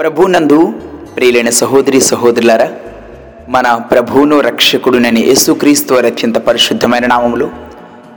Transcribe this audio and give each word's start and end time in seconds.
ప్రభునందు 0.00 0.72
ప్రియులైన 1.16 1.50
సహోదరి 1.50 2.00
సహోదరులారా 2.00 2.68
మన 3.48 3.74
ప్రభువును 3.90 4.40
రక్షకుడునని 4.40 5.20
యేసుక్రీస్తు 5.20 5.94
వారి 5.94 6.06
అత్యంత 6.06 6.38
పరిశుద్ధమైన 6.38 7.06
నామములు 7.06 7.50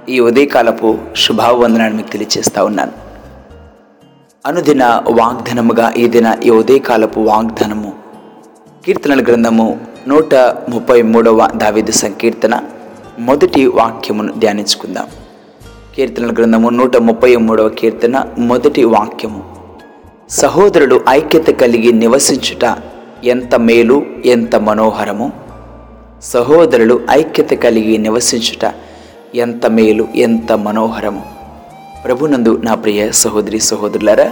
ఈ 0.10 0.20
ఉదయకాలపు 0.20 0.98
శుభావందనాన్ని 1.18 1.98
మీకు 1.98 2.10
తెలియజేస్తా 2.10 2.64
ఉన్నాను. 2.64 2.92
అనుదిన 4.46 4.84
వాగ్దానముగా 5.10 5.94
ఈ 5.98 6.08
దిన 6.08 6.38
ఈ 6.46 6.50
ఉదయకాలపు 6.50 7.20
వాగ్దానము 7.20 7.94
కీర్తనల 8.86 9.22
గ్రంథము 9.22 9.80
నూట 10.08 10.36
ముప్పై 10.70 11.02
మూడవ 11.02 11.50
దావిద 11.56 11.90
సంకీర్తన 11.90 12.62
మొదటి 13.20 13.68
వాక్యమును 13.68 14.34
ధ్యానించుకుందాం. 14.34 15.08
కీర్తనల 15.96 16.32
గ్రంథము 16.32 16.70
నూట 16.70 16.98
ముప్పై 16.98 17.36
మూడవ 17.36 17.70
కీర్తన 17.70 18.26
మొదటి 18.38 18.84
వాక్యము. 18.84 19.63
సహోదరులు 20.30 21.00
ఐక్యత 21.10 21.50
కలిగి 21.50 21.92
నివసించుట 21.92 22.66
ఎంత 23.24 23.56
మేలు 23.56 24.04
ఎంత 24.26 24.56
మనోహరము? 24.56 25.32
సహోదరులు 26.24 27.00
ఐక్యత 27.12 27.54
కలిగి 27.54 27.98
నివసించుట 27.98 28.64
ఎంత 29.36 29.66
మేలు 29.68 30.08
ఎంత 30.16 30.52
మనోహరము? 30.52 31.22
ప్రభునందు 32.06 32.62
నా 32.64 32.76
ప్రియ 32.76 33.12
సహోదరి 33.12 33.60
సహోదరులారా 33.60 34.28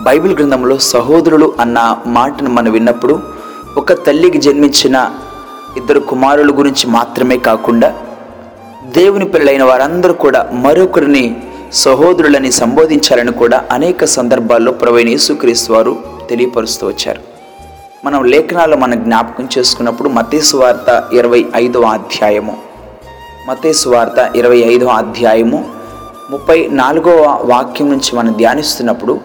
బైబిల్ 0.00 0.34
గ్రంథంలో 0.36 0.78
సహోదరులు 0.78 1.54
అన్న 1.60 1.78
మాటను 2.06 2.50
మనం 2.50 2.72
విన్నప్పుడు 2.72 3.20
ఒక 3.76 3.92
తల్లికి 4.06 4.38
జన్మించిన 4.38 4.96
ఇద్దరు 5.76 6.00
కుమారుల 6.00 6.58
గురించి 6.58 6.86
మాత్రమే 6.90 7.38
కాకుండా 7.38 7.94
దేవుని 8.86 9.24
పిల్లలైన 9.24 9.64
వారందరూ 9.64 10.12
కూడా 10.12 10.50
మరొకరిని 10.52 11.24
సహోదరులని 11.72 12.52
సంబోధించాలని 12.52 13.32
కూడా 13.32 13.64
అనేక 13.70 14.04
సందర్భాల్లో 14.04 14.72
ప్రవీణ 14.72 15.08
యేసుక్రీస్తు 15.08 15.72
వారు 15.72 15.96
తెలియపరుస్తూ 16.30 16.86
వచ్చారు. 16.86 17.20
మనం 18.04 18.24
లేఖనాలు 18.24 18.76
మనం 18.76 19.04
జ్ఞాపకం 19.04 19.48
చేసుకున్నప్పుడు 19.58 20.08
మతేసు 20.08 20.56
వార్త 20.56 21.08
ఇరవై 21.12 21.44
ఐదవ 21.54 21.82
అధ్యాయము 21.82 22.58
మతేసు 23.48 23.88
వార్త 23.88 24.32
ఇరవై 24.36 24.58
ఐదవ 24.58 24.88
అధ్యాయము 24.88 25.70
ముప్పై 26.30 26.68
నాలుగవ 26.70 27.38
వాక్యం 27.42 27.90
నుంచి 27.90 28.16
మనం 28.16 28.32
ధ్యానిస్తున్నప్పుడు 28.32 29.20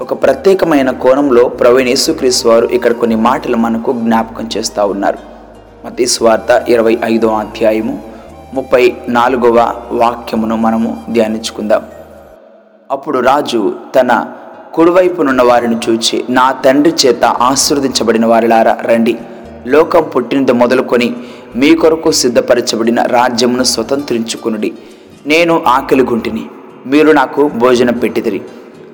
ఒక 0.00 0.22
ప్రత్యేకమైన 0.22 0.90
కోణంలో 0.90 1.48
ప్రవీణ 1.48 1.88
యేసుక్రీస్తు 1.88 2.48
వారు 2.48 2.66
ఇక్కడ 2.66 2.92
కొన్ని 2.92 3.16
మాటలు 3.16 3.56
మనకు 3.56 3.92
జ్ఞాపకం 3.92 4.48
చేస్తూ 4.56 4.86
ఉన్నారు. 4.86 5.18
మతేసు 5.86 6.24
వార్త 6.24 6.64
ఇరవై 6.68 6.98
ఐదవ 7.04 7.28
అధ్యాయము 7.28 8.13
ముప్పై 8.54 8.96
నాలుగవ 9.08 9.74
వాక్యమును 9.92 10.56
మనము 10.56 11.04
ధ్యానించుకుందాం. 11.12 11.82
అప్పుడు 12.90 13.18
రాజు 13.18 13.74
తన 13.94 14.26
కుడివైపునున్న 14.74 15.42
వారిని 15.42 15.76
చూచి 15.88 16.24
నా 16.30 16.52
తండ్రి 16.52 16.94
చేత 17.06 17.24
ఆశీర్వదించబడిన 17.24 18.26
వారిలారా 18.26 18.78
రండి. 18.82 19.18
లోకం 19.66 20.02
పుట్టినది 20.16 20.52
మొదలుకొని 20.52 21.16
మీ 21.56 21.74
కొరకు 21.74 22.10
సిద్ధపరచబడిన 22.12 23.02
రాజ్యమును 23.02 23.62
స్వతంత్రించుకునుడి. 23.62 24.72
నేను 25.26 25.62
ఆకలి 25.66 26.02
గుంటిని 26.02 26.46
మీరు 26.86 27.12
నాకు 27.12 27.50
భోజనం 27.54 27.98
పెట్టిదిరి 27.98 28.42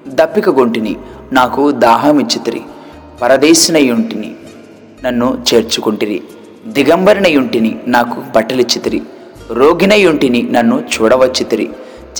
దప్పిక 0.08 0.50
గుంటిని 0.50 0.97
నాకు 1.33 1.70
దాహం 1.70 2.19
ఇచ్చితిరి. 2.19 2.62
పరదేశినయుంటిని 3.22 4.34
నన్ను 5.05 5.38
చేర్చుకుంటిరి. 5.55 6.22
దిగంబరినయుంటిని 6.66 7.78
నాకు 7.86 8.22
బట్టలిచ్చితిరి. 8.36 9.03
రోగినై 9.53 10.05
ఉంటిని 10.05 10.43
నన్ను 10.43 10.81
చూడవచ్చితిరి. 10.81 11.71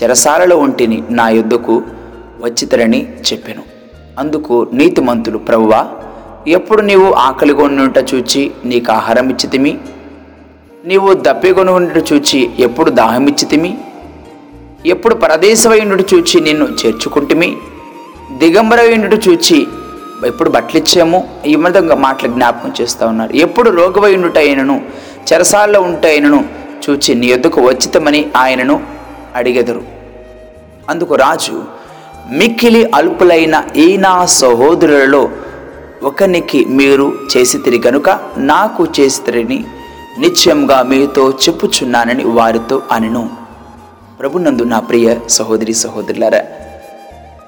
చెరసాలలో 0.03 0.57
ఉంటిని 0.57 1.03
నా 1.09 1.29
యుద్ధకు 1.29 1.83
వచ్చితరని 2.43 3.07
చెప్పాను. 3.33 3.63
అందుకు 4.19 4.67
నీతిమంతులు 4.73 5.37
ప్రభువా 5.37 5.87
ఎప్పుడు 6.47 6.81
నీవు 6.81 7.13
ఆకలిగొనుట 7.13 7.97
చూచి 7.97 8.51
నీకు 8.65 8.91
ఆహారం 8.91 9.29
ఇచ్చితిమి? 9.29 9.77
నీవు 10.85 11.13
దప్పిగొనుట 11.13 11.75
ఉండుట 11.75 12.13
చూచి 12.13 12.49
ఎప్పుడు 12.59 12.89
దాహం 12.89 13.27
ఇచ్చితిమి? 13.27 13.77
ఎప్పుడు 14.85 15.15
పరదేశమైండు 15.15 16.03
చూచి 16.13 16.41
నిన్ను 16.41 16.67
చేర్చుకుంటుమి? 16.85 17.57
దిగంబరమైండు 18.37 19.15
చూచి 19.15 19.67
ఎప్పుడు 20.25 20.49
బట్టలిచ్చాము 20.49 21.29
ఈ 21.45 21.55
విధంగా 21.55 21.95
మాటలు 21.95 22.29
జ్ఞాపకం 22.29 22.73
చేస్తూ 22.81 23.07
ఉన్నారు. 23.07 23.33
ఎప్పుడు 23.33 23.69
రోగవైండుట 23.69 24.37
అయినను 24.37 24.81
చెరసాల్లో 25.33 25.81
ఉంటైనను 25.81 26.60
చూచి 26.83 27.15
నీ 27.15 27.27
యొద్దకు 27.27 27.61
వచ్చితమని 27.61 28.31
ఆయనను 28.37 28.83
అడిగెదరు. 29.35 29.83
అందుకు 30.89 31.15
రాజు 31.15 31.63
మిక్కిలి 32.31 32.91
అల్పులైన 32.95 33.63
ఈ 33.75 33.97
నా 33.97 34.25
సహోదరులలో 34.25 35.29
ఒకనికి 36.03 36.65
మీరు 36.65 37.13
చేసితిరి 37.37 37.81
గనుక 37.87 38.09
నాకు 38.37 38.87
చేసితిరిని 38.99 39.65
నిత్యంగా 40.19 40.83
మీతో 40.83 41.29
చెప్పుచున్నానని 41.29 42.23
వారితో 42.23 42.81
అనెను. 42.91 43.29
ప్రభునందు 44.19 44.63
నా 44.63 44.79
ప్రియ 44.79 45.15
సహోదరి 45.29 45.73
సహోదరులారా 45.73 46.41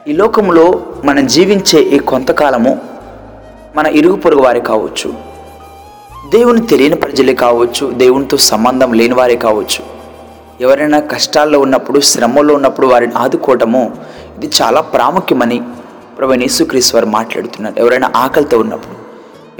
ఈ 0.07 0.13
లోకంలో 0.13 0.81
మనం 1.03 1.27
జీవించే 1.27 1.79
ఈ 1.79 1.97
కొంతకాలము 1.97 2.81
మన 3.75 3.85
ఇరుగు 3.87 4.15
పొరుగు 4.15 4.41
వారి 4.41 4.61
కావచ్చు. 4.61 5.32
దేవుని 6.33 6.61
తెలియని 6.67 6.95
ప్రజలే 6.95 7.33
కావచ్చు 7.35 7.85
దేవునితో 7.91 8.37
సంబంధం 8.37 8.93
లేని 8.93 9.13
వారే 9.13 9.35
కావచ్చు. 9.35 9.81
ఎవరైనా 10.61 10.99
కష్టాల్లో 10.99 11.59
ఉన్నప్పుడు 11.59 11.99
శ్రమలో 11.99 12.55
ఉన్నప్పుడు 12.55 12.87
వారిని 12.87 13.13
ఆదుకోవటము 13.17 13.81
ఇది 14.37 14.49
చాలా 14.61 14.81
ప్రాముఖ్యమని 14.81 15.57
ప్రభు 16.17 16.33
యేసుక్రీస్తు 16.33 16.95
వారు 16.95 17.09
మాట్లాడుతున్నారు. 17.17 17.75
ఎవరైనా 17.79 18.09
ఆకలితో 18.15 18.57
ఉన్నప్పుడు 18.59 18.97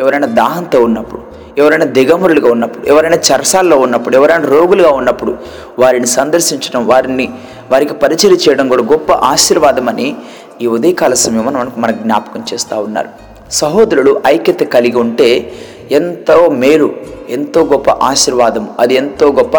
ఎవరైనా 0.01 0.27
దాహంతో 0.27 0.79
ఉన్నప్పుడు 0.83 1.21
ఎవరైనా 1.57 1.85
దిగమురులుగా 1.85 2.51
ఉన్నప్పుడు 2.51 2.85
ఎవరైనా 2.87 3.17
చరసాల్లో 3.29 3.77
ఉన్నప్పుడు 3.77 4.15
ఎవరైనా 4.15 4.47
రోగులుగా 4.47 4.91
ఉన్నప్పుడు 4.91 5.33
వారిని 5.79 6.07
సందర్శించడం 6.07 6.87
వారిని 6.87 7.27
వారికి 7.71 7.93
పరిచయం 7.93 8.37
చేయడం 8.43 8.67
కూడా 8.67 8.83
గొప్ప 8.83 9.11
ఆశీర్వాదమని 9.31 10.07
ఈ 10.61 10.67
ఉదయకాల 10.67 11.13
సమయం 11.13 11.45
మనకు 11.45 11.79
మనకు 11.79 11.97
జ్ఞాపకం 11.97 12.43
చేస్తూ 12.53 12.77
ఉన్నారు. 12.79 13.09
సహోదరులు 13.51 14.21
ఐక్యత 14.27 14.63
కలిగి 14.75 14.97
ఉంటే 14.97 15.29
ఎంతో 15.93 16.37
మేలు 16.61 16.87
ఎంతో 17.29 17.59
గొప్ప 17.63 17.89
ఆశీర్వాదం 18.01 18.65
అది 18.79 18.93
ఎంతో 18.95 19.27
గొప్ప 19.31 19.55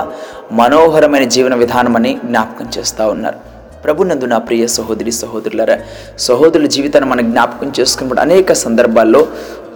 మనోహరమైన 0.52 1.24
జీవన 1.28 1.54
విధానం 1.54 1.94
అని 1.96 2.12
జ్ఞాపకం 2.24 2.66
చేస్తూ 2.76 3.04
ఉన్నారు. 3.08 3.38
ప్రభునందు 3.84 4.26
నా 4.26 4.38
ప్రియ 4.38 4.64
సహోదరి 4.66 5.12
సహోదరులరా 5.12 5.76
సహోదరుల 6.18 6.66
జీవితాన్ని 6.66 7.08
మనం 7.10 7.24
జ్ఞాపకం 7.30 7.68
చేసుకున్నప్పుడు 7.78 8.20
అనేక 8.20 8.52
సందర్భాల్లో 8.62 9.20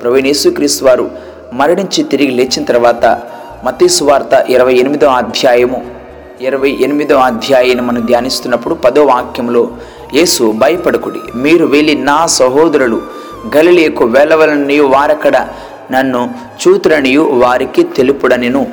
ప్రవీణ్ 0.02 0.26
యేసుక్రీస్తు 0.26 0.84
వారు 0.84 1.06
మరణించి 1.52 2.02
తిరిగి 2.04 2.32
లేచిన 2.38 2.64
తర్వాత 2.64 3.04
మతీసు 3.64 4.04
వార్త 4.04 4.34
ఇరవై 4.48 4.74
ఎనిమిదో 4.74 5.08
అధ్యాయము 5.18 5.78
ఇరవై 6.40 6.70
ఎనిమిదో 6.84 7.16
అధ్యాయాన్ని 7.20 7.84
మనం 7.84 8.02
ధ్యానిస్తున్నప్పుడు 8.06 8.74
పదో 8.84 9.04
వాక్యంలో 9.04 9.62
యేసు 10.14 10.44
భయపడకుడి 10.60 11.20
మీరు 11.38 11.64
వెళ్ళి 11.66 11.94
నా 12.02 12.18
సహోదరులు 12.36 12.98
గలిలియకు 13.56 14.04
వెళ్ళవలని 14.14 14.78
వారక్కడ 14.94 15.36
నన్ను 15.92 16.34
చూతురనియు 16.62 17.22
వారికి 17.42 17.82
తెలుపుడనిను. 17.82 18.66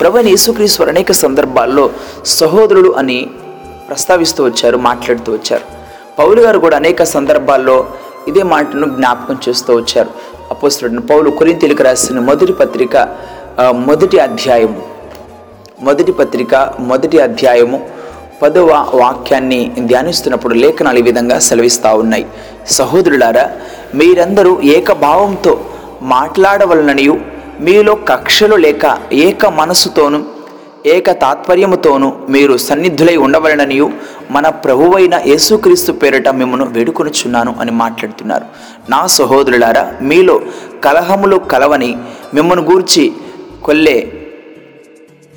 ప్రభుని 0.00 0.30
యేసుక్రీశ్వరు 0.30 0.88
అనేక 0.88 1.12
సందర్భాల్లో 1.12 1.90
సహోదరుడు 2.24 2.90
అని 2.98 3.18
ప్రస్తావిస్తూ 3.88 4.44
వచ్చారు 4.44 4.76
మాట్లాడుతూ 4.76 5.32
వచ్చారు. 5.32 5.66
పౌలు 6.18 6.40
గారు 6.40 6.58
కూడా 6.58 6.76
అనేక 6.76 7.02
సందర్భాల్లో 7.02 7.86
ఇదే 8.28 8.42
మాటను 8.42 8.86
జ్ఞాపకం 8.96 9.36
చేస్తూ 9.48 9.76
వచ్చారు. 9.76 10.10
అపోస్తుడిని 10.50 11.00
పౌలు 11.00 11.30
కొరింతీలకు 11.30 11.82
రాసిన 11.82 12.18
మొదటి 12.18 12.52
పత్రిక 12.52 12.96
మొదటి 13.72 14.18
అధ్యాయము. 14.18 14.82
మొదటి 15.82 16.12
పత్రిక 16.12 16.54
మొదటి 16.78 17.18
అధ్యాయము 17.18 17.78
పదవ 18.42 18.70
వాక్యాన్ని 18.94 19.60
ధ్యానిస్తున్నప్పుడు 19.80 20.54
లేఖనాలు 20.54 20.98
ఈ 20.98 21.02
విధంగా 21.02 21.38
సెలవిస్తూ 21.38 21.90
ఉన్నాయి. 21.96 22.26
సహోదరులారా 22.70 23.44
మీరందరూ 23.94 24.60
ఏకభావంతో 24.76 25.52
మాట్లాడవలననియు. 26.04 27.20
మీలో 27.60 27.94
కక్షలు 27.94 28.56
లేక 28.56 28.98
ఏక 29.12 29.46
మనసుతోనూ 29.46 30.20
ఏక 30.86 31.10
తాత్పర్యముతోనూ 31.10 32.12
మీరు 32.28 32.56
సన్నిధులై 32.56 33.16
ఉండవలననియు. 33.16 33.90
మన 34.30 34.48
ప్రభువైన 34.48 35.20
యేసుక్రీస్తు 35.26 35.92
పేరిట 35.92 36.28
మిమ్మను 36.28 36.64
వేడుకొనుచున్నాను 36.64 37.56
అని 37.60 37.70
మాట్లాడుతున్నారు. 37.70 38.44
నా 38.90 39.06
సహోదరులారా 39.06 39.84
మీలో 40.00 40.40
కలహములు 40.84 41.36
కలవని 41.36 41.96
మిమ్మను 42.34 42.62
గూర్చి 42.62 43.12
కొల్లే 43.64 43.98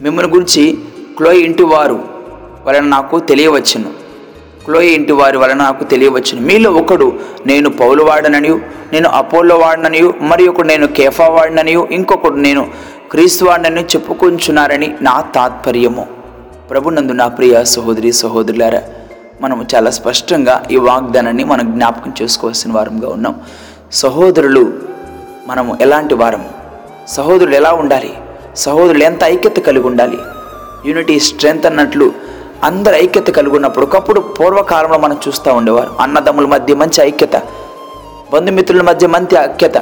మిమ్మను 0.02 0.28
గురించి 0.28 0.78
క్లోయ్ 1.18 1.40
ఇంటి 1.44 1.64
వారు 1.64 2.00
వలన 2.66 2.84
నాకు 2.84 3.19
తెలియవచ్చును. 3.19 3.96
క్లోయ 4.68 4.88
ఇంటి 4.88 5.12
వారి 5.12 5.38
వలన 5.38 5.58
నాకు 5.58 5.84
తెలియవచ్చును. 5.84 6.42
మీలో 6.42 6.72
ఒకడు 6.72 7.19
నేను 7.46 7.69
పౌలు 7.69 8.04
వాడననియు 8.04 8.60
నేను 8.94 9.10
అపోలో 9.10 9.56
వాడిననియు 9.56 10.14
మరి 10.22 10.48
ఒకడు 10.48 10.68
నేను 10.68 10.88
కేఫా 10.88 11.28
వాడిననియు 11.28 11.88
ఇంకొకడు 11.92 12.36
నేను 12.36 12.68
క్రీస్తు 13.12 13.46
వాడనని 13.46 13.84
చెప్పుకుంటున్నారని 13.84 14.96
నా 15.02 15.22
తాత్పర్యము. 15.22 16.08
ప్రభునందు 16.69 17.12
నా 17.12 17.28
ప్రియ 17.28 17.64
సహోదరి 17.64 18.12
సహోదరులారా 18.12 18.81
మనము 19.42 19.66
చాలా 19.75 19.90
స్పష్టంగా 19.90 20.64
ఈ 20.72 20.78
వాగ్దానాన్ని 20.78 21.44
మనం 21.44 21.72
జ్ఞాపకం 21.72 22.14
చేసుకోవాల్సిన 22.22 22.72
వారంగా 22.72 23.10
ఉన్నాం. 23.10 23.36
సహోదరులు 23.92 24.74
మనము 25.48 25.78
ఎలాంటి 25.81 26.14
వారము? 26.14 26.50
సహోదరులు 27.08 27.56
ఎలా 27.56 27.72
ఉండాలి? 27.74 28.14
సహోదరులు 28.56 29.04
ఎంత 29.04 29.24
ఐక్యత 29.24 29.58
కలిగి 29.60 29.88
ఉండాలి? 29.88 30.18
యూనిటీ 30.86 31.19
స్ట్రెంగ్త్ 31.19 31.66
అన్నట్లు 31.66 32.26
అందరు 32.63 32.95
ఐక్యత 32.95 33.27
కలిగి 33.27 33.56
ఉన్నప్పుడు 33.56 33.86
ఒకప్పుడు 33.86 34.19
పూర్వకాలంలో 34.19 34.98
మనం 34.98 35.18
చూస్తూ 35.27 35.54
ఉండేవారు. 35.54 35.89
అన్నదమ్ముల 36.00 36.45
మధ్య 36.45 36.75
మంచి 36.75 37.04
ఐక్యత 37.04 37.36
బంధుమిత్రుల 38.33 38.81
మధ్య 38.81 39.07
మంచి 39.07 39.36
ఐక్యత 39.36 39.77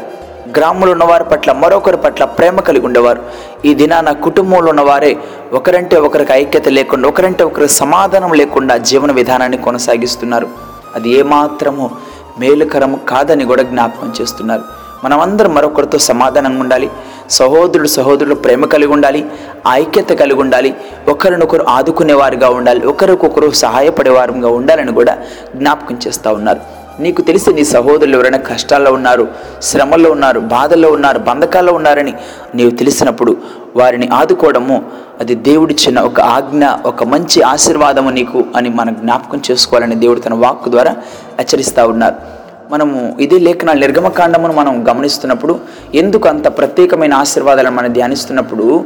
గ్రామంలో 0.58 0.92
ఉన్నవారి 0.92 1.24
పట్ల 1.24 1.52
మరొకరి 1.52 1.98
పట్ల 1.98 2.26
ప్రేమ 2.26 2.60
కలిగి 2.60 2.86
ఉండేవారు. 2.86 3.22
ఈ 3.66 3.74
దినాన 3.74 4.12
కుటుంబంలో 4.12 4.70
ఉన్నవారే 4.70 5.18
ఒకరంటే 5.54 5.98
ఒకరికి 5.98 6.34
ఐక్యత 6.34 6.70
లేకుండా 6.70 7.08
ఒకరంటే 7.08 7.44
ఒకరికి 7.44 7.74
సమాధానం 7.74 8.34
లేకుండా 8.34 8.78
జీవన 8.78 9.12
విధానాన్ని 9.12 9.58
కొనసాగిస్తున్నారు. 9.58 10.48
అది 10.96 11.10
ఏమాత్రము 11.10 11.92
మేలుకరం 12.40 13.00
కాదని 13.10 13.46
కూడా 13.46 13.64
జ్ఞాపకం 13.64 14.14
చేస్తున్నారు. 14.22 14.64
మనమందరం 15.04 15.54
మరొకరితో 15.54 15.98
సమాధానంగా 15.98 16.60
ఉండాలి. 16.60 16.90
సహోదరుడు 17.30 17.88
సహోదరులు 17.88 18.36
ప్రేమ 18.36 18.66
కలిగి 18.66 18.92
ఉండాలి 18.92 19.26
ఐక్యత 19.68 20.14
కలిగి 20.14 20.40
ఉండాలి 20.40 20.76
ఒకరినొకరు 21.10 21.66
ఆదుకునేవారుగా 21.68 22.50
ఉండాలి 22.50 22.88
ఒకరికొకరు 22.88 23.52
సహాయపడేవారుగా 23.52 24.48
ఉండాలని 24.48 24.92
కూడా 24.92 25.18
జ్ఞాపకం 25.56 26.00
చేస్తూ 26.08 26.34
ఉన్నారు. 26.34 26.60
నీకు 27.00 27.22
తెలిసి 27.22 27.54
నీ 27.54 27.64
సహోదరులు 27.64 28.16
ఎవరైనా 28.18 28.38
కష్టాల్లో 28.38 28.92
ఉన్నారు 28.94 29.28
శ్రమల్లో 29.62 30.12
ఉన్నారు 30.12 30.40
బాధల్లో 30.40 30.92
ఉన్నారు 30.92 31.20
బంధకాల్లో 31.20 31.74
ఉన్నారని 31.74 32.14
నీవు 32.56 32.72
తెలిసినప్పుడు 32.72 33.38
వారిని 33.76 34.10
ఆదుకోవడము 34.14 34.84
అది 35.22 35.36
దేవుడిచ్చిన 35.36 36.00
ఒక 36.00 36.20
ఆజ్ఞ 36.22 36.66
ఒక 36.86 37.04
మంచి 37.04 37.42
ఆశీర్వాదము 37.42 38.10
నీకు 38.10 38.46
అని 38.56 38.70
మనం 38.70 38.94
జ్ఞాపకం 38.94 39.42
చేసుకోవాలని 39.52 39.96
దేవుడు 39.96 40.20
తన 40.20 40.34
వాక్కు 40.34 40.72
ద్వారా 40.72 40.96
హెచ్చరిస్తూ 41.40 41.88
ఉన్నారు. 41.88 42.45
మనము 42.72 43.18
ఇదే 43.20 43.40
లేఖన 43.40 43.72
నిర్గమకాండమును 43.72 44.54
మనం 44.54 44.86
గమనిస్తున్నప్పుడు 44.90 45.60
ఎందుకు 45.96 46.30
అంత 46.30 46.48
ప్రత్యేకమైన 46.58 47.14
ఆశీర్వాదాలను 47.14 47.76
మనం 47.76 47.94
ధ్యానిస్తున్నప్పుడు 47.94 48.86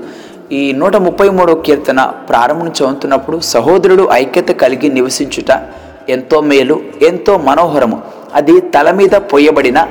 ఈ 0.51 0.71
నూట 0.71 0.95
ముప్పై 0.95 1.29
మూడో 1.29 1.55
కీర్తన 1.55 2.11
ప్రారంభం 2.29 2.67
చదువుతున్నప్పుడు 2.67 3.39
సహోదరుడు 3.39 4.09
ఐక్యత 4.11 4.49
కలిగి 4.49 4.89
నివసించుట 4.89 5.61
ఎంతో 6.09 6.41
మేలు 6.41 6.79
ఎంతో 7.01 7.37
మనోహరము. 7.37 8.01
అది 8.33 8.59
తల 8.59 8.91
మీద 8.91 9.09
పొయ్యబడిన 9.09 9.87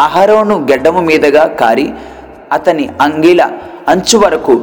అహరోను 0.00 0.66
గెడ్డము 0.70 1.00
మీదగా 1.00 1.46
కారి 1.46 1.90
అతని 2.52 2.90
అంగిల 3.00 3.50
అంచు 3.88 4.18
వరకు 4.18 4.60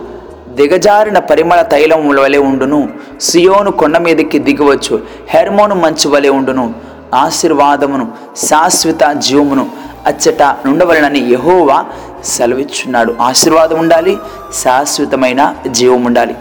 దిగజారిన 0.56 1.19
పరిమళ 1.19 1.62
తైలం 1.62 2.18
వలె 2.18 2.38
ఉండును. 2.38 2.89
సియోను 3.21 3.71
కొండ 3.71 3.97
మీదకి 3.97 4.39
దిగవచ్చు. 4.39 5.01
హెర్మోను 5.29 5.75
మంచు 5.75 6.09
వలె 6.09 6.29
ఉండును. 6.29 6.97
ఆశీర్వాదమును 7.13 8.12
శాశ్వత 8.45 9.12
జీవమును 9.12 9.69
అచ్చట 10.07 10.44
నుండవలనని 10.44 11.19
యహోవా 11.19 11.86
సెలవిచ్చున్నాడు. 12.24 13.15
ఆశీర్వాదం 13.21 13.80
ఉండాలి 13.80 14.18
శాశ్వతమైన 14.63 15.56
జీవం 15.71 16.06
ఉండాలి. 16.06 16.36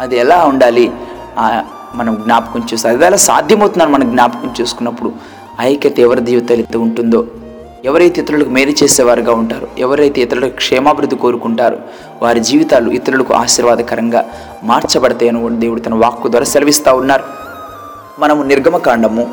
అది 0.00 0.16
ఎలా 0.16 0.44
ఉండాలి? 0.44 0.92
మనం 1.94 2.14
జ్ఞాపకం 2.24 2.60
చేసుకోవాలి 2.60 2.98
అది 2.98 3.06
ఎలా 3.06 3.16
సాధ్యమవుతుందని 3.16 3.92
మనం 3.92 4.10
జ్ఞాపకం 4.10 4.54
చేసుకున్నప్పుడు 4.60 5.12
ఐక్యత 5.60 6.00
ఎవరి 6.00 6.20
జీవితాలు 6.20 6.78
ఉంటుందో 6.78 7.26
ఎవరైతే 7.84 8.22
ఇతరులకు 8.22 8.50
మేలు 8.50 8.70
చేసేవారుగా 8.70 9.32
ఉంటారో 9.34 9.66
ఎవరైతే 9.78 10.20
ఇతరులకు 10.22 10.56
క్షేమాభివృద్ధి 10.56 11.16
కోరుకుంటారో 11.16 11.76
వారి 12.22 12.40
జీవితాలు 12.40 12.90
ఇతరులకు 12.90 13.34
ఆశీర్వాదకరంగా 13.34 14.24
మార్చబడతాయని 14.64 15.50
దేవుడు 15.50 15.80
తన 15.80 15.94
వాక్కు 15.94 16.28
ద్వారా 16.28 16.44
సెలవిస్తూ 16.44 16.96
ఉన్నారు. 16.96 17.24
మనము 18.18 18.42
నిర్గమకాండము 18.42 19.30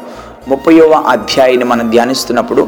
ముప్పయవ 0.50 0.94
అధ్యాయాన్ని 1.08 1.66
మనం 1.66 1.86
ధ్యానిస్తున్నప్పుడు 1.90 2.64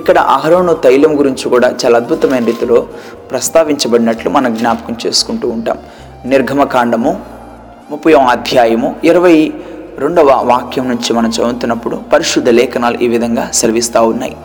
ఇక్కడ 0.00 0.18
అహరోను 0.34 0.72
తైలం 0.84 1.12
గురించి 1.18 1.46
కూడా 1.50 1.68
చాలా 1.80 1.96
అద్భుతమైన 1.96 2.44
రీతిలో 2.44 2.78
ప్రస్తావించబడినట్లు 3.30 4.30
మనం 4.30 4.50
జ్ఞాపకం 4.54 4.96
చేసుకుంటూ 5.04 5.46
ఉంటాం. 5.48 5.78
నిర్గమకాండము 6.32 7.12
ముప్పయవ 7.90 8.22
అధ్యాయము 8.36 8.88
ఇరవై 9.04 9.36
రెండవ 9.98 10.30
వాక్యం 10.50 10.86
నుంచి 10.88 11.10
మనం 11.12 11.30
చదువుతున్నప్పుడు 11.30 11.96
పరిశుద్ధ 12.12 12.48
లేఖనాలు 12.48 12.98
ఈ 12.98 13.08
విధంగా 13.08 13.44
సెలవిస్తూ 13.54 14.02
ఉన్నాయి. 14.12 14.36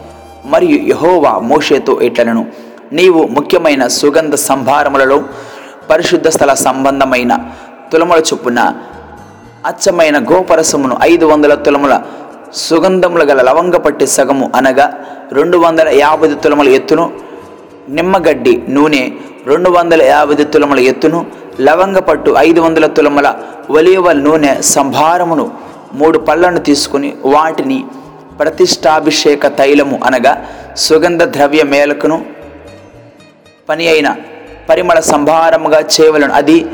మరియు 0.45 0.77
యహోవా 0.94 1.34
మోషేతో 1.51 1.95
ఎట్లనను 2.01 2.44
నీవు 2.94 3.22
ముఖ్యమైన 3.38 3.84
సుగంధ 4.00 4.36
సంభారములలో 4.50 5.18
పరిశుద్ధ 5.89 6.27
స్థల 6.27 6.54
సంబంధమైన 6.68 7.34
తులముల 7.94 8.19
చొప్పున 8.30 8.60
అచ్చమైన 9.69 10.18
గోపరసమును 10.31 10.95
ఐదు 11.04 11.25
వందల 11.25 11.54
తులముల 11.56 11.94
సుగంధములు 12.53 13.24
గల 13.24 13.42
లవంగ 13.42 13.75
పట్టి 13.75 14.07
సగము 14.07 14.51
అనగా 14.56 14.94
రెండు 15.31 15.57
వందల 15.57 15.89
యాభై 15.89 16.33
తులముల 16.33 16.69
ఎత్తును. 16.69 17.12
నిమ్మగడ్డి 17.89 18.63
నూనె 18.69 19.09
రెండు 19.45 19.69
వందల 19.69 20.01
యాభై 20.01 20.36
తులముల 20.36 20.80
ఎత్తును. 20.80 21.25
లవంగ 21.62 22.00
పట్టు 22.00 22.36
ఐదు 22.38 22.62
వందల 22.62 22.86
తులముల 22.86 23.33
ఒలివ 23.69 24.12
నూనె 24.12 24.62
సంభారమును. 24.62 25.51
మూడు 25.94 26.19
పళ్ళను 26.19 26.59
తీసుకుని 26.59 27.13
వాటిని 27.25 27.86
ప్రతిష్టాభిషేక 28.39 29.48
తైలము 29.48 30.00
అనగా 30.03 30.45
సుగంధ 30.77 31.24
ద్రవ్య 31.24 31.63
మేలకును. 31.63 32.25
పని 33.69 33.88
అయిన 33.88 34.15
పరిమళ 34.69 35.00
సంభారముగా 35.00 35.80
చేయవలను 35.80 36.33
అది 36.33 36.65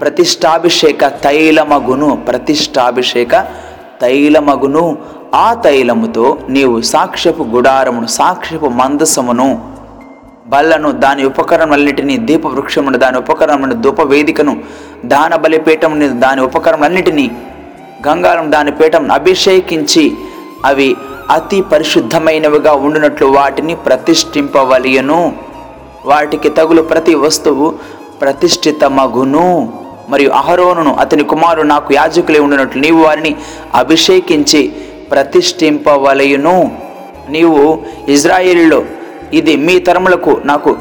ప్రతిష్టాభిషేక 0.00 1.06
తైలమగును. 1.06 2.24
ప్రతిష్టాభిషేక 2.28 3.64
తైలమగును. 4.00 4.98
ఆ 5.34 5.54
తైలముతో 5.54 6.38
నీవు 6.48 6.80
సాక్ష్యపు 6.80 7.42
గుడారమును 7.42 8.06
సాక్ష్యపు 8.06 8.66
మందసమును 8.66 9.74
బల్లను 10.46 10.92
దాని 10.92 11.24
ఉపకరణలన్నిటినీ 11.24 12.16
దీపవృక్షమును 12.16 12.98
దాని 12.98 13.18
ఉపకరణమును 13.18 13.74
ధూపవేదికను 13.74 14.62
దాన 15.04 15.36
బలిపీఠముని 15.36 16.08
దాని 16.08 16.40
ఉపకరణలన్నిటినీ 16.40 17.30
గంగారం 18.08 18.52
దాని 18.52 18.72
పీఠం 18.72 19.12
అభిషేకించి 19.12 20.16
అవి 20.64 20.96
అతి 21.30 21.62
పరిశుద్ధమైనవిగా 21.62 22.72
ఉండినట్లు 22.72 23.26
వాటిని 23.26 23.74
ప్రతిష్ఠింపవలయను. 23.74 25.32
వాటికి 26.06 26.48
తగులు 26.48 26.82
ప్రతి 26.82 27.14
వస్తువు 27.14 27.74
ప్రతిష్ఠితమగును. 28.20 29.72
మరియు 30.08 30.30
అహరోనును 30.30 30.94
అతని 30.94 31.24
కుమారుడు 31.24 31.66
నాకు 31.66 31.94
యాజకులే 31.94 32.38
ఉండినట్లు 32.38 32.80
నీవు 32.80 33.04
వారిని 33.04 33.36
అభిషేకించి 33.74 34.72
ప్రతిష్ఠింపవలయును. 35.10 36.56
నీవు 37.28 37.60
ఇజ్రాయిల్లో 38.08 38.84
ఇది 39.32 39.56
మీ 39.56 39.78
తరములకు 39.78 40.32
నాకు 40.44 40.72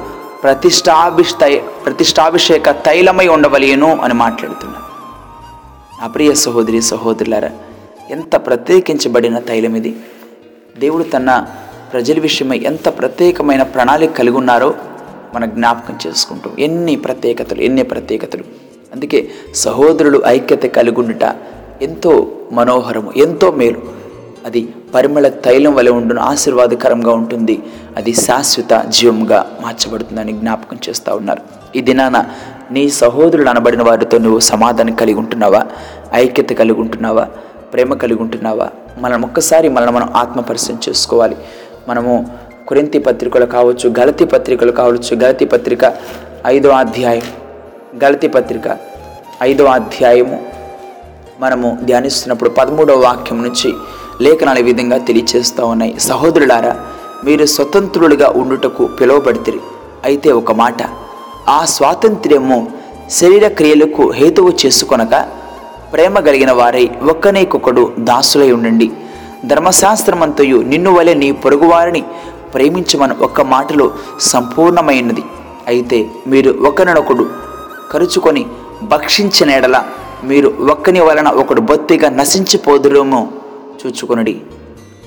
ప్రతిష్టాభిష్ 0.44 1.34
తై 1.42 1.52
ప్రతిష్టాభిషేక 1.86 2.72
తైలమై 2.86 3.28
ఉండవలయను 3.28 3.90
అని 4.02 4.14
మాట్లాడుతున్నాను 4.14 4.84
నా 6.02 6.08
ప్రియ 6.08 6.34
సహోదరి 6.34 6.82
సహోదరులారా 6.82 7.52
ఎంత 8.10 8.36
ప్రత్యేకించబడిన 8.36 9.40
తైలం 9.40 9.76
ఇది? 9.76 9.96
దేవుడు 10.80 11.04
తన 11.04 11.46
ప్రజల 11.94 12.20
విషయమై 12.20 12.60
ఎంత 12.66 12.88
ప్రత్యేకమైన 13.00 13.64
ప్రణాళిక 13.64 14.12
కలిగి 14.12 14.38
ఉన్నారో 14.38 14.74
మన 15.36 15.46
జ్ఞాపకం 15.46 15.96
చేసుకుంటాం 16.08 16.54
ఎన్ని 16.60 16.96
ప్రత్యేకతలు 16.96 17.62
ఎన్ని 17.62 17.84
ప్రత్యేకతలు. 17.84 18.44
అందుకే 18.96 19.20
సహోదరులు 19.56 20.24
ఐక్యత 20.28 20.64
కలిగి 20.64 21.00
ఉండుట 21.00 21.26
ఎంతో 21.82 22.32
మనోహరము 22.52 23.14
ఎంతో 23.18 23.52
మేలు. 23.52 24.03
అది 24.46 24.74
పరిమళ 24.94 25.28
తైలం 25.28 25.76
వలె 25.76 25.92
ఉండును 25.92 26.22
ఆశీర్వాదకరంగా 26.22 27.14
ఉంటుంది. 27.14 27.64
అది 27.98 28.14
శాశ్వత 28.14 28.86
జీవముగా 28.88 29.46
మార్చబడుతుందని 29.62 30.32
జ్ఞాపకం 30.32 30.78
చేస్తూ 30.90 31.16
ఉన్నారు. 31.16 31.42
ఈ 31.76 31.82
దినాన 31.82 32.26
నీ 32.72 32.90
సహోదరుడు 32.90 33.50
అనబడిన 33.50 33.84
వారితో 33.84 34.18
నువ్వు 34.18 34.40
సమాధానం 34.40 34.96
కలిగి 34.96 35.20
ఉంటున్నావా? 35.20 35.64
ఐక్యత 36.14 36.50
కలిగి 36.50 36.80
ఉంటున్నావా? 36.80 37.28
ప్రేమ 37.74 37.94
కలిగి 37.94 38.22
ఉంటున్నావా? 38.22 38.70
మనం 38.98 39.22
ఒక్కసారి 39.22 39.70
మనల్ని 39.70 39.96
మనం 39.96 40.10
ఆత్మపరిచయం 40.16 40.80
చేసుకోవాలి. 40.90 41.38
మనము 41.90 42.38
కొరింతి 42.68 43.00
పత్రికలు 43.00 43.46
కావచ్చు 43.46 43.94
గలతి 44.00 44.26
పత్రికలు 44.26 44.72
కావచ్చు 44.72 45.16
గలతి 45.16 45.46
పత్రిక 45.46 45.94
ఐదో 46.48 46.70
అధ్యాయం 46.70 47.24
గలతి 48.04 48.28
పత్రిక 48.28 48.78
ఐదో 49.44 49.66
అధ్యాయము 49.66 50.46
మనము 51.40 51.80
ధ్యానిస్తున్నప్పుడు 51.84 52.50
పదమూడవ 52.50 53.00
వాక్యం 53.00 53.44
నుంచి 53.44 53.74
లేఖనాలు 54.22 54.60
ఈ 54.60 54.62
విధంగా 54.62 54.98
తెలియచేస్తూ 54.98 55.66
ఉన్నాయి. 55.66 56.00
సహోదరులారా 56.00 56.76
మీరు 57.26 57.46
స్వతంత్రులుగా 57.46 58.34
ఉండుటకు 58.36 58.86
పిలువబడితే 58.86 59.54
అయితే 60.06 60.32
ఒక 60.32 60.52
మాట 60.52 60.82
ఆ 61.50 61.66
స్వాతంత్ర్యము 61.66 62.68
శరీర 63.12 63.48
క్రియలకు 63.48 64.12
హేతువు 64.12 64.54
చేసుకొనక 64.66 65.16
ప్రేమ 65.94 66.20
కలిగిన 66.20 66.52
వారై 66.52 66.90
ఒక్కనేకొకడు 67.10 67.92
దాసులై 68.00 68.52
ఉండండి. 68.52 68.92
ధర్మశాస్త్రమంతయు 69.46 70.58
నిన్ను 70.58 70.92
వలె 70.92 71.14
నీ 71.14 71.32
పొరుగువారిని 71.32 72.04
ప్రేమించమని 72.54 73.14
ఒక్క 73.22 73.42
మాటలో 73.42 73.92
సంపూర్ణమైనది. 74.22 75.24
అయితే 75.68 76.10
మీరు 76.28 76.52
ఒకరినొకడు 76.68 77.30
కరుచుకొని 77.92 78.46
భక్షించిన 78.84 79.50
ఎడల 79.50 79.84
మీరు 80.24 80.54
ఒక్కని 80.72 81.00
వలన 81.00 81.28
ఒకడు 81.28 81.62
బొత్తిగా 81.62 82.10
నశించిపోదురేమో. 82.10 83.28
చూచుకొనుడి. 83.86 84.42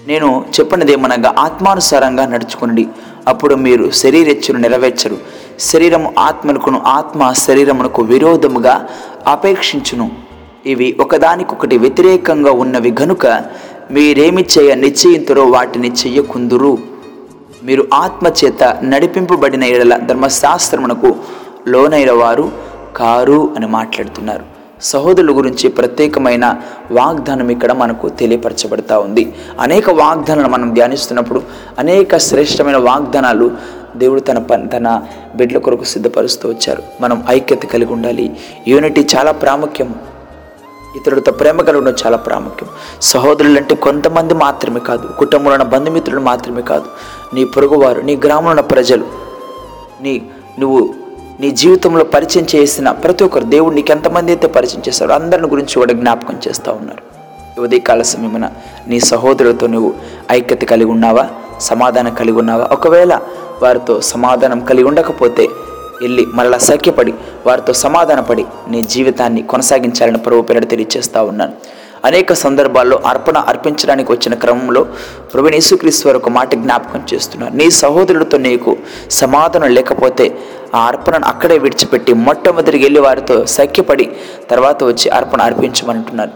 నేను 0.07 0.45
చెప్పినదేమనగా 0.61 1.35
ఆత్మానుసారంగా 1.39 2.27
నడుచుకునండి. 2.27 2.89
అప్పుడు 3.29 3.55
మీరు 3.55 3.91
శరీరెచ్చును 3.91 4.59
నెరవేర్చరు. 4.59 5.19
శరీరము 5.61 6.15
ఆత్మనుకును 6.19 6.83
ఆత్మ 6.87 7.33
శరీరమునకు 7.33 8.03
విరోధముగా 8.03 8.89
అపేక్షించును. 9.27 10.11
ఇవి 10.67 10.97
ఒకదానికొకటి 11.01 11.79
వ్యతిరేకంగా 11.79 12.53
ఉన్నవి 12.53 12.95
గనుక 13.01 13.27
మీరేమి 13.91 14.47
చేయ 14.59 14.75
నిశ్చయింతురో 14.75 15.45
వాటిని 15.45 15.93
చెయ్యకుందురు. 15.93 16.79
మీరు 17.63 17.89
ఆత్మ 17.95 18.27
చేత 18.27 18.65
నడిపింపబడిన 18.83 19.65
ఎడల 19.65 19.97
ధర్మశాస్త్రమునకు 19.97 21.17
లోనైన 21.69 22.13
వారు 22.13 22.53
కారు 22.97 23.53
అని 23.57 23.67
మాట్లాడుతున్నారు. 23.67 24.56
సహోదరుల 24.83 25.37
గురించి 25.37 25.69
ప్రత్యేకమైన 25.69 26.57
వాగ్దానం 26.93 27.49
ఇక్కడ 27.49 27.73
మనకు 27.73 28.09
తెలియపరచబడతా 28.09 28.99
ఉంది. 28.99 29.35
అనేక 29.61 29.91
వాగ్దానాలు 29.91 30.49
మనం 30.49 30.75
ధ్యానిస్తున్నప్పుడు 30.75 31.43
అనేక 31.79 32.17
శ్రేష్టమైన 32.17 32.77
వాగ్దానాలు 32.77 33.51
దేవుడు 33.97 34.21
తన 34.21 34.39
పని 34.39 34.69
తన 34.69 35.03
బిడ్డల 35.37 35.59
కొరకు 35.59 35.85
సిద్ధపరుస్తూ 35.85 36.49
వచ్చారు. 36.49 36.83
మనం 37.01 37.25
ఐక్యత 37.29 37.63
కలిగి 37.63 37.93
ఉండాలి. 37.93 38.37
యూనిటీ 38.69 39.07
చాలా 39.17 39.33
ప్రాముఖ్యం. 39.33 39.95
ఇతరులతో 40.97 41.33
ప్రేమ 41.33 41.63
కలగడం 41.63 41.95
చాలా 42.07 42.17
ప్రాముఖ్యం. 42.17 42.69
సహోదరులు 43.03 43.57
అంటే 43.59 43.75
కొంతమంది 43.75 44.35
మాత్రమే 44.35 44.81
కాదు. 44.81 45.09
కుటుంబంలో 45.19 45.53
ఉన్న 45.53 45.65
బంధుమిత్రులు 45.65 46.21
మాత్రమే 46.21 46.63
కాదు. 46.63 46.85
నీ 47.35 47.45
పొరుగువారు 47.45 48.01
నీ 48.01 48.17
గ్రామంలో 48.17 48.51
ఉన్న 48.51 48.61
ప్రజలు 48.61 49.07
నీ 50.01 50.23
నువ్వు 50.59 50.95
నీ 51.41 51.51
జీవితంలో 51.51 52.05
పరిచయం 52.05 52.47
చేసిన 52.55 52.91
ప్రతి 52.91 53.25
ఒక్కరు 53.25 53.45
దేవుడు 53.45 53.75
నీకు 53.75 53.93
ఎంతమంది 53.93 54.33
అయితే 54.33 54.47
పరిచయం 54.47 54.83
చేస్తారో 54.89 55.15
అందరిని 55.15 55.49
గురించి 55.49 55.75
కూడా 55.75 55.93
జ్ఞాపకం 55.93 56.41
చేస్తూ 56.49 56.73
ఉన్నారు. 56.73 57.03
ఈ 57.61 57.65
ఉదయకాల 57.65 58.03
సమయమున 58.03 58.51
నీ 58.89 59.01
సహోదరులతో 59.01 59.67
నువ్వు 59.67 59.95
ఐక్యత 60.33 60.61
కలిగి 60.61 60.91
ఉన్నావా? 60.91 61.29
సమాధానం 61.61 62.15
కలిగి 62.15 62.39
ఉన్నావా? 62.39 62.69
ఒకవేళ 62.73 63.21
వారితో 63.63 64.01
సమాధానం 64.01 64.61
కలిగి 64.61 64.85
ఉండకపోతే 64.85 65.49
వెళ్ళి 66.03 66.27
మరలా 66.27 66.59
సఖ్యపడి 66.59 67.15
వారితో 67.47 67.73
సమాధానపడి 67.73 68.47
నీ 68.69 68.83
జీవితాన్ని 68.83 69.43
కొనసాగించాలని 69.43 70.19
ప్రభు 70.19 70.43
పేరు 70.43 70.65
తెలియచేస్తూ 70.65 71.25
ఉన్నాను. 71.25 71.53
అనేక 72.05 72.33
సందర్భాల్లో 72.33 73.01
అర్పణ 73.07 73.39
అర్పించడానికి 73.39 74.13
వచ్చిన 74.13 74.35
క్రమంలో 74.35 74.87
ప్రభుని 75.35 75.57
యేసుక్రీస్తు 75.57 76.09
వారు 76.09 76.19
ఒక 76.19 76.29
మాట 76.29 76.55
జ్ఞాపకం 76.55 77.03
చేస్తున్నారు. 77.15 77.53
నీ 77.53 77.71
సహోదరుడితో 77.71 78.39
నీకు 78.39 78.77
సమాధానం 79.11 79.71
లేకపోతే 79.75 80.39
ఆ 80.75 80.87
అర్పణను 80.87 81.27
అక్కడే 81.27 81.59
విడిచిపెట్టి 81.59 82.13
మొట్టమొదటికి 82.13 82.85
వెళ్ళి 82.85 83.01
వారితో 83.01 83.47
సఖ్యపడి 83.47 84.11
తర్వాత 84.51 84.85
వచ్చి 84.85 85.09
అర్పణ 85.11 85.41
అర్పించమంటున్నారు. 85.43 86.31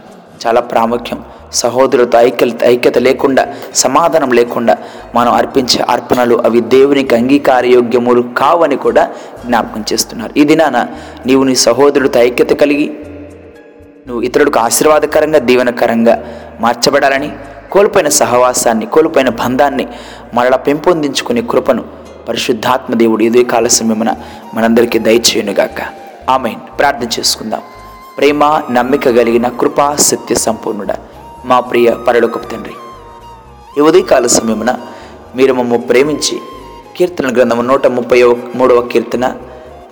చాలా 0.47 0.61
ప్రాముఖ్యం. 0.61 1.25
సహోదరులతో 1.53 2.19
ఐక్యత 2.19 2.65
ఐక్యత 2.65 2.99
లేకుండా 2.99 3.55
సమాధానం 3.75 4.31
లేకుండా 4.31 4.77
మనం 5.15 5.33
అర్పించే 5.33 5.85
అర్పణలు 5.89 6.43
అవి 6.47 6.61
దేవునికి 6.61 7.15
అంగీకారయోగ్యములు 7.15 8.23
కావని 8.37 8.77
కూడా 8.77 9.11
జ్ఞాపకం 9.47 9.85
చేస్తున్నారు. 9.93 10.33
ఈ 10.37 10.45
దినాన 10.45 10.87
నీవు 11.27 11.45
నీ 11.45 11.55
సహోదరుడితో 11.55 12.21
ఐక్యత 12.21 12.53
కలిగి 12.53 12.97
నువ్వు 14.07 14.23
ఇతరులకు 14.23 14.59
ఆశీర్వాదకరంగా 14.59 15.39
దీవెనకరంగా 15.39 16.25
మార్చబడాలని 16.61 17.33
కోల్పోయిన 17.71 18.09
సహవాసాన్ని 18.09 18.87
కోల్పోయిన 18.87 19.29
బంధాన్ని 19.29 19.89
మరలా 20.35 20.57
పెంపొందించుకునే 20.57 21.43
కృపను 21.43 21.85
పరిశుద్ధాత్మ 22.29 22.95
దేవుడు 22.95 23.23
ఇదే 23.23 23.45
కాల 23.45 23.67
సమయమున 23.67 24.15
మనందరికీ 24.55 24.99
దయచేయునుగాక. 24.99 25.81
ఆమె 26.31 26.55
ప్రార్థన 26.79 27.09
చేసుకుందాం. 27.19 27.61
ప్రేమ 28.19 28.63
నమ్మిక 28.71 29.05
కలిగిన 29.05 29.49
కృపా 29.49 29.97
సత్య 29.97 30.35
సంపూర్ణుడ 30.35 30.93
మా 31.45 31.61
ప్రియ 31.61 31.91
పరలోకపు 32.09 32.47
తండ్రి. 32.47 32.75
ఈ 33.79 33.81
ఉదయకాల 33.81 34.27
సమయమున 34.27 34.77
మీరు 35.37 35.55
మమ్మ 35.55 35.77
ప్రేమించి 35.77 36.39
కీర్తన 36.97 37.37
గ్రంథము 37.37 37.63
నూట 37.63 37.87
ముప్పై 37.87 38.23
మూడవ 38.55 38.81
కీర్తన 38.81 39.33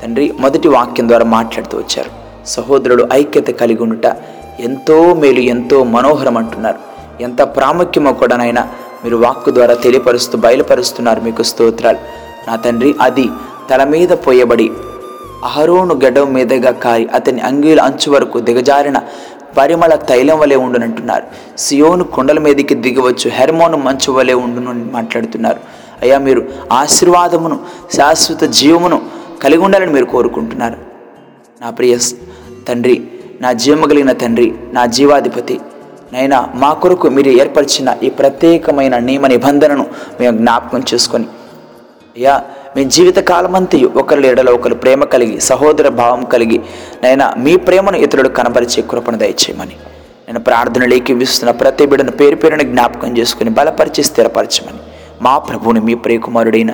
తండ్రి 0.02 0.35
మొదటి 0.40 0.68
వాక్యం 0.68 1.08
ద్వారా 1.08 1.25
మాట్లాడుతూ 1.25 1.78
వచ్చారు. 1.78 2.11
సహోదరుడు 2.47 3.08
ఐక్యత 3.12 3.47
కలిగి 3.47 3.82
ఉండుట 3.82 4.16
ఎంతో 4.61 5.14
మేలు 5.14 5.40
ఎంతో 5.40 5.85
మనోహరం 5.85 6.37
అంటున్నారు. 6.37 6.78
ఎంత 7.20 7.42
ప్రాముఖ్యమో 7.42 8.12
కూడా 8.12 8.37
నాయన 8.37 8.61
మీరు 9.04 9.16
వాక్కు 9.16 9.50
ద్వారా 9.50 9.75
తెలియపరుస్తూ 9.75 10.38
బయలుపరుస్తున్నారు. 10.38 11.20
మీకు 11.20 11.42
స్తోత్రాలు. 11.42 12.17
నా 12.49 12.57
తండ్రి 12.64 12.90
అది 13.00 13.26
తల 13.71 13.83
మీద 13.95 14.12
పోయబడి 14.26 14.69
అహరోను 15.45 15.95
గడ్డం 16.05 16.28
మీదగా 16.33 16.71
కారి 16.85 17.05
అతని 17.14 17.40
అంగీల 17.40 17.81
అంచు 17.81 18.09
వరకు 18.12 18.38
దిగజారిన 18.38 18.99
పరిమళ 19.59 19.93
తైలం 20.09 20.38
వలె 20.38 20.57
ఉండునంటున్నారు. 20.57 21.26
సియోను 21.59 22.05
కొండల 22.14 22.38
మీదకి 22.47 22.75
దిగవచ్చు 22.87 23.28
హెర్మోను 23.31 23.76
మంచు 23.76 24.11
వలె 24.12 24.35
ఉండును 24.45 24.73
మాట్లాడుతున్నారు. 24.97 25.61
అయ్యా 26.02 26.19
మీరు 26.26 26.43
ఆశీర్వాదమును 26.73 27.57
శాశ్వత 27.97 28.45
జీవమును 28.59 28.99
కలిగి 29.43 29.62
ఉండాలని 29.62 29.93
మీరు 29.93 30.09
కోరుకుంటున్నారు. 30.14 30.78
నా 31.62 31.71
ప్రియ 31.71 31.95
తండ్రి 32.69 32.97
నా 33.40 33.50
జీవము 33.62 33.87
కలిగిన 33.90 34.12
తండ్రి 34.23 34.49
నా 34.73 34.83
జీవాధిపతి 34.97 35.57
నైనా 36.12 36.38
మా 36.55 36.71
కొరకు 36.83 37.07
మీరు 37.17 37.31
ఏర్పరిచిన 37.40 37.88
ఈ 38.02 38.09
ప్రత్యేకమైన 38.21 38.95
నియమ 39.09 39.26
నిబంధనను 39.26 39.85
మేము 40.21 40.35
జ్ఞాపకం 40.38 40.83
చేసుకొని 40.90 41.26
అయ్యా 42.18 42.42
మీ 42.76 42.84
జీవిత 42.84 43.18
కాలమంతయు 43.18 43.92
ఒకరి 43.96 44.28
ఎడల 44.28 44.50
ఒకరు 44.50 44.75
ప్రేమ 44.75 45.04
కలిగి 45.04 45.40
సహోదర 45.40 45.88
భావం 45.88 46.25
కలిగి 46.25 46.60
నైనా 47.04 47.34
మీ 47.38 47.56
ప్రేమను 47.56 47.96
ఇతరుడు 47.96 48.28
కనపరిచే 48.28 48.82
కృపను 48.82 49.18
దయచేయమని. 49.18 49.76
నేను 50.26 50.40
ప్రార్థన 50.40 50.84
లేఖివిస్తున్న 50.84 51.50
ప్రతి 51.50 51.87
బిడను 51.87 52.10
పేరు 52.10 52.37
పేరుని 52.37 52.64
జ్ఞాపకం 52.64 53.18
చేసుకుని 53.18 53.50
బలపరిచి 53.50 54.04
స్థిరపరచమని. 54.04 54.78
మా 55.22 55.38
ప్రభువుని 55.38 55.80
మీ 55.80 55.94
ప్రియకుమారుడైన 55.94 56.70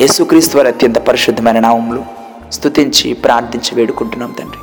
యేసుక్రీస్తు 0.00 0.56
వారి 0.56 0.68
అత్యంత 0.68 0.98
పరిశుద్ధమైన 0.98 1.58
నామములు 1.58 2.04
స్తుతించి 2.52 3.14
ప్రార్థించి 3.14 3.74
వేడుకుంటున్నాం 3.74 4.34
తండ్రి. 4.38 4.58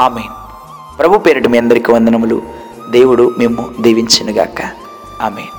ఆమె 0.00 0.20
ప్రభు 0.98 1.18
పేరిట 1.18 1.46
మీ 1.46 1.58
అందరికీ 1.58 1.92
వందనములు. 1.92 2.42
దేవుడు 2.90 3.34
మేము 3.38 3.68
దీవించినగాక. 3.80 4.62
ఆమెన్. 5.22 5.55